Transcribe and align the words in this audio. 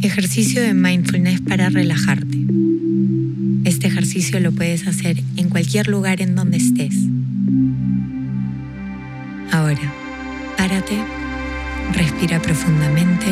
Ejercicio 0.00 0.62
de 0.62 0.74
mindfulness 0.74 1.40
para 1.40 1.70
relajarte. 1.70 2.38
Este 3.64 3.88
ejercicio 3.88 4.38
lo 4.38 4.52
puedes 4.52 4.86
hacer 4.86 5.22
en 5.36 5.48
cualquier 5.48 5.88
lugar 5.88 6.22
en 6.22 6.36
donde 6.36 6.58
estés. 6.58 6.94
Ahora, 9.50 9.92
párate, 10.56 10.96
respira 11.94 12.40
profundamente, 12.40 13.26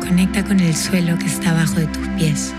conecta 0.00 0.44
con 0.44 0.60
el 0.60 0.74
suelo 0.74 1.18
que 1.18 1.26
está 1.26 1.52
abajo 1.52 1.80
de 1.80 1.86
tus 1.86 2.06
pies. 2.18 2.52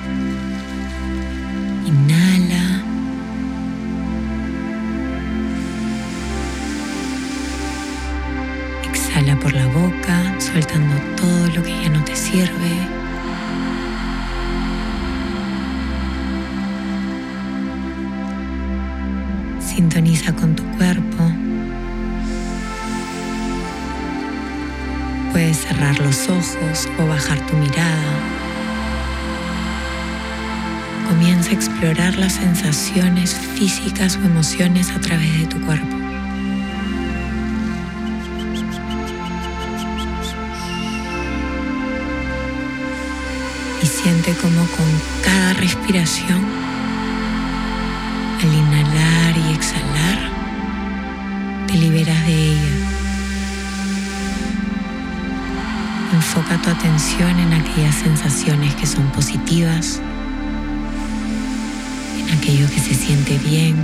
Por 9.40 9.54
la 9.54 9.66
boca, 9.68 10.40
soltando 10.40 10.96
todo 11.16 11.48
lo 11.56 11.64
que 11.64 11.72
ya 11.82 11.90
no 11.90 12.04
te 12.04 12.16
sirve. 12.16 12.88
Sintoniza 19.60 20.34
con 20.34 20.56
tu 20.56 20.64
cuerpo. 20.78 21.32
Puedes 25.32 25.58
cerrar 25.58 25.98
los 26.00 26.30
ojos 26.30 26.88
o 27.00 27.08
bajar 27.08 27.40
tu 27.48 27.56
mirada. 27.56 28.14
Comienza 31.10 31.50
a 31.50 31.54
explorar 31.54 32.16
las 32.18 32.34
sensaciones 32.34 33.34
físicas 33.56 34.20
o 34.22 34.26
emociones 34.26 34.92
a 34.92 35.00
través 35.00 35.40
de 35.40 35.48
tu 35.48 35.60
cuerpo. 35.62 36.11
Siente 44.24 44.40
como 44.42 44.66
con 44.68 44.86
cada 45.24 45.54
respiración, 45.54 46.46
al 48.40 48.54
inhalar 48.54 49.38
y 49.38 49.54
exhalar, 49.54 50.30
te 51.68 51.74
liberas 51.76 52.26
de 52.26 52.52
ella. 52.52 52.76
Enfoca 56.14 56.58
tu 56.62 56.70
atención 56.70 57.40
en 57.40 57.54
aquellas 57.54 57.96
sensaciones 57.96 58.76
que 58.76 58.86
son 58.86 59.06
positivas, 59.12 60.00
en 62.20 62.38
aquello 62.38 62.68
que 62.70 62.80
se 62.80 62.94
siente 62.94 63.40
bien 63.40 63.76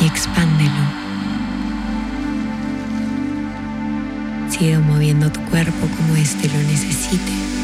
y 0.00 0.06
expándelo. 0.06 1.02
Sigue 4.50 4.78
moviendo 4.78 5.30
tu 5.30 5.40
cuerpo 5.42 5.88
como 5.96 6.16
éste 6.16 6.48
lo 6.48 6.62
necesite. 6.64 7.61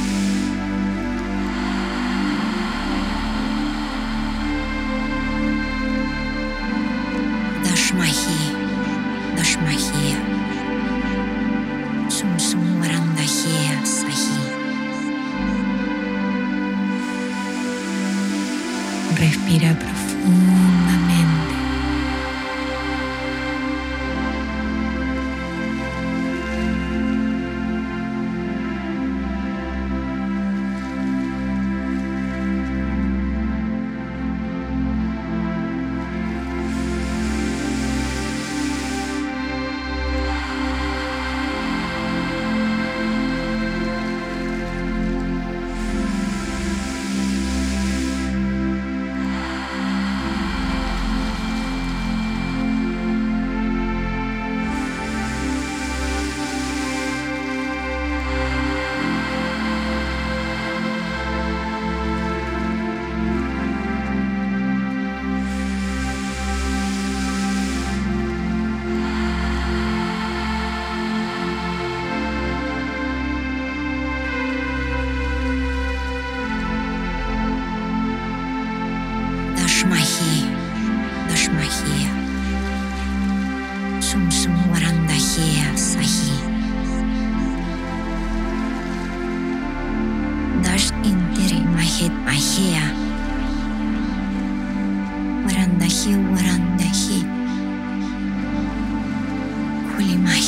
Mahia. 99.98 100.47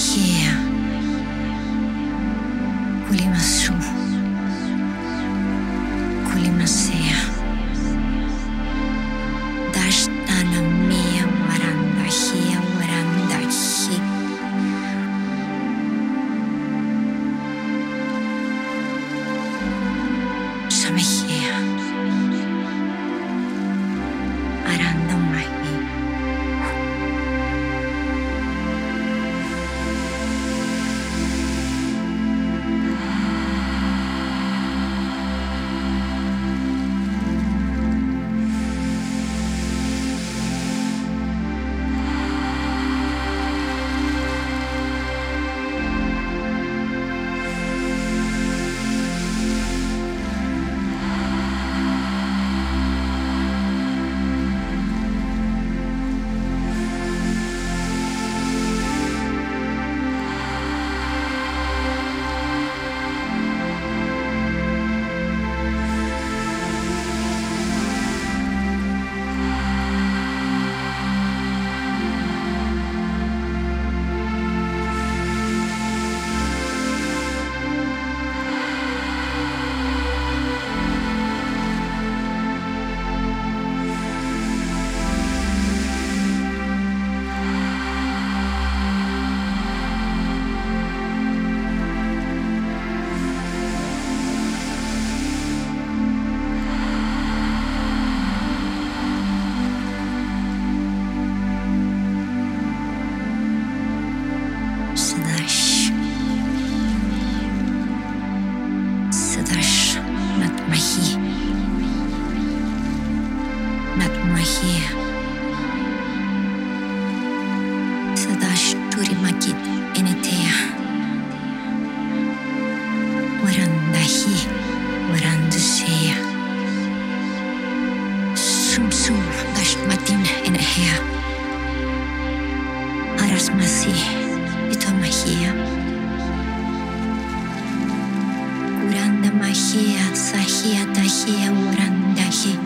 Namahia 139.31 140.11
Sahia 140.11 140.83
Dahia 140.91 141.55
Urandahi 141.55 142.59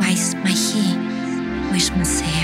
Waismahi 0.00 0.96
Wishmasea. 1.68 2.43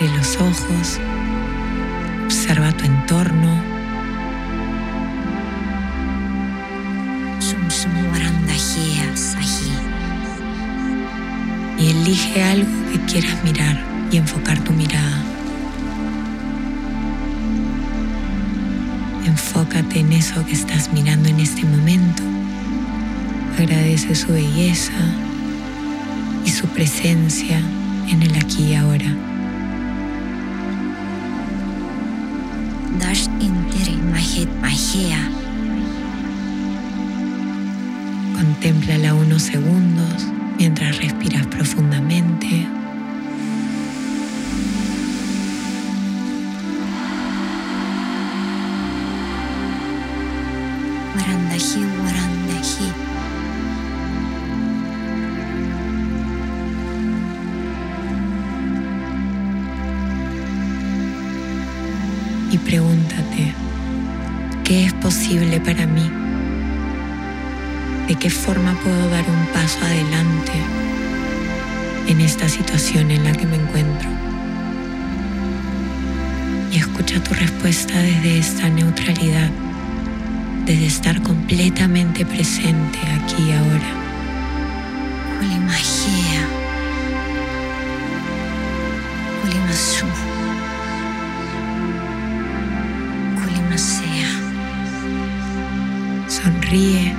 Abre 0.00 0.16
los 0.16 0.36
ojos, 0.36 1.00
observa 2.26 2.70
tu 2.70 2.84
entorno, 2.84 3.60
y 11.80 11.90
elige 11.90 12.44
algo 12.44 12.70
que 12.92 13.00
quieras 13.12 13.42
mirar 13.42 13.76
y 14.12 14.18
enfocar 14.18 14.60
tu 14.60 14.72
mirada. 14.72 15.20
Enfócate 19.26 19.98
en 19.98 20.12
eso 20.12 20.46
que 20.46 20.52
estás 20.52 20.92
mirando 20.92 21.28
en 21.28 21.40
este 21.40 21.64
momento. 21.64 22.22
Agradece 23.58 24.14
su 24.14 24.32
belleza 24.32 24.92
y 26.44 26.50
su 26.50 26.68
presencia 26.68 27.58
en 28.08 28.22
el 28.22 28.36
aquí 28.36 28.62
y 28.62 28.74
ahora. 28.76 29.37
Dash 32.98 33.30
Intiri 33.38 33.96
Mahit 34.10 34.50
Mahia. 34.60 35.22
Contémplala 38.34 39.14
unos 39.14 39.42
segundos 39.42 40.26
mientras 40.58 40.98
respiras 40.98 41.46
profundamente. 41.46 42.66
Warandahi 51.14 51.80
Warandahi. 52.02 53.07
Y 62.50 62.58
pregúntate, 62.58 63.54
¿qué 64.64 64.86
es 64.86 64.92
posible 64.94 65.60
para 65.60 65.86
mí? 65.86 66.10
¿De 68.06 68.14
qué 68.14 68.30
forma 68.30 68.74
puedo 68.82 69.10
dar 69.10 69.24
un 69.28 69.46
paso 69.52 69.78
adelante 69.84 70.52
en 72.08 72.20
esta 72.20 72.48
situación 72.48 73.10
en 73.10 73.24
la 73.24 73.32
que 73.32 73.46
me 73.46 73.56
encuentro? 73.56 74.08
Y 76.72 76.78
escucha 76.78 77.22
tu 77.22 77.34
respuesta 77.34 77.98
desde 77.98 78.38
esta 78.38 78.68
neutralidad, 78.68 79.50
desde 80.64 80.86
estar 80.86 81.20
completamente 81.22 82.24
presente 82.24 82.98
aquí 83.14 83.42
y 83.42 83.52
ahora. 83.52 83.92
Kulimahia. 85.38 86.48
Kulimasu. 89.42 90.06
Kulimasea. 90.06 90.27
Sonríe. 96.68 97.14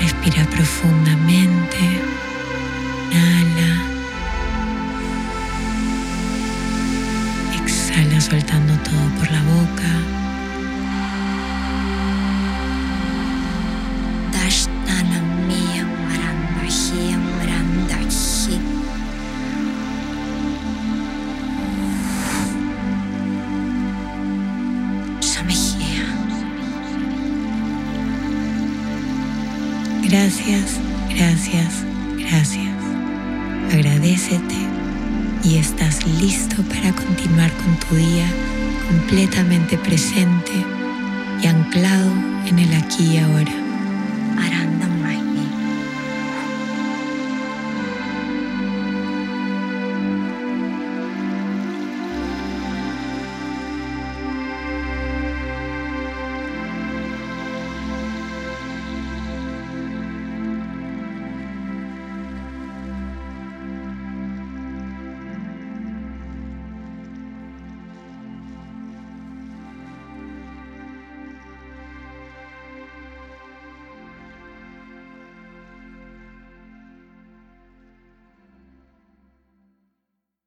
Respira 0.00 0.42
profundamente. 0.46 1.76
Inhala. 3.12 3.72
Exhala 7.62 8.20
soltando 8.22 8.72
todo 8.78 9.06
por 9.18 9.30
la 9.30 9.42
boca. 9.42 10.17
Gracias, 30.08 30.80
gracias, 31.10 31.84
gracias. 32.16 32.74
Agradecete 33.70 34.56
y 35.44 35.58
estás 35.58 36.06
listo 36.06 36.62
para 36.62 36.92
continuar 36.92 37.52
con 37.52 37.76
tu 37.76 37.94
día 37.94 38.26
completamente 38.88 39.76
presente 39.76 40.52
y 41.42 41.46
anclado 41.46 42.10
en 42.46 42.58
el 42.58 42.72
aquí 42.74 43.16
y 43.16 43.18
ahora. 43.18 43.52